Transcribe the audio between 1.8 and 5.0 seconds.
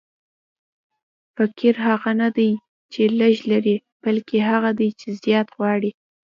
هغه نه دئ، چي لږ لري؛ بلکي هغه دئ،